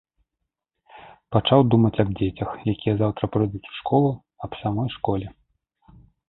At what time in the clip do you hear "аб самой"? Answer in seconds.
4.49-4.89